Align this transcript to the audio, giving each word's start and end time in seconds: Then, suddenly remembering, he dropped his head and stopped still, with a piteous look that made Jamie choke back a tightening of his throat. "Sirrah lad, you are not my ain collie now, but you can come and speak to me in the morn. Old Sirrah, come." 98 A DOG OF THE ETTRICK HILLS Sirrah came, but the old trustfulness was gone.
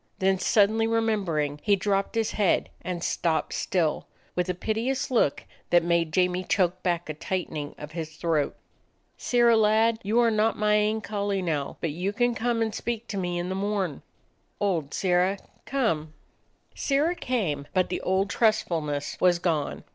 Then, 0.17 0.39
suddenly 0.39 0.87
remembering, 0.87 1.59
he 1.61 1.75
dropped 1.75 2.15
his 2.15 2.31
head 2.31 2.69
and 2.81 3.03
stopped 3.03 3.53
still, 3.53 4.07
with 4.35 4.49
a 4.49 4.55
piteous 4.55 5.11
look 5.11 5.43
that 5.69 5.83
made 5.83 6.11
Jamie 6.11 6.43
choke 6.43 6.81
back 6.81 7.07
a 7.07 7.13
tightening 7.13 7.75
of 7.77 7.91
his 7.91 8.17
throat. 8.17 8.55
"Sirrah 9.15 9.55
lad, 9.55 9.99
you 10.01 10.19
are 10.19 10.31
not 10.31 10.57
my 10.57 10.73
ain 10.73 11.01
collie 11.01 11.43
now, 11.43 11.77
but 11.81 11.91
you 11.91 12.13
can 12.13 12.33
come 12.33 12.63
and 12.63 12.73
speak 12.73 13.07
to 13.09 13.17
me 13.19 13.37
in 13.37 13.49
the 13.49 13.53
morn. 13.53 14.01
Old 14.59 14.91
Sirrah, 14.91 15.37
come." 15.67 15.99
98 15.99 16.07
A 16.07 16.07
DOG 16.07 16.07
OF 16.07 16.07
THE 16.07 16.15
ETTRICK 16.15 16.69
HILLS 16.71 16.83
Sirrah 16.87 17.15
came, 17.37 17.67
but 17.75 17.89
the 17.89 18.01
old 18.01 18.29
trustfulness 18.31 19.17
was 19.21 19.37
gone. 19.37 19.83